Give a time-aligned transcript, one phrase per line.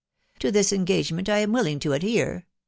[0.39, 2.47] JTo this engagemeakl Mm willing to*adhere.